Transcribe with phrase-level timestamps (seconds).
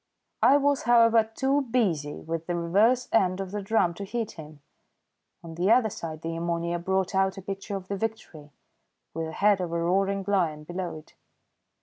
[0.41, 4.61] I was, however, too busy with the reverse end of the drum to heed him.
[5.43, 8.49] On the other side the ammonia brought out a picture of the Victory,
[9.13, 11.13] with the head of a roaring lion below it.